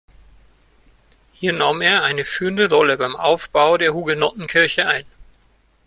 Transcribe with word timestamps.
Hier 1.33 1.53
nahm 1.53 1.81
er 1.83 2.01
eine 2.01 2.25
führende 2.25 2.67
Rolle 2.67 2.97
beim 2.97 3.15
Aufbau 3.15 3.77
der 3.77 3.93
Hugenottenkirche 3.93 4.87
ein. 4.87 5.05